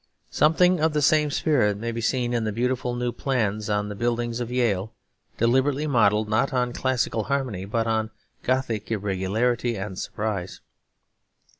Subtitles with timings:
[0.31, 4.39] Something of the same spirit may be seen in the beautiful new plans and buildings
[4.39, 4.95] of Yale,
[5.37, 8.09] deliberately modelled not on classical harmony but on
[8.41, 10.59] Gothic irregularity and surprise.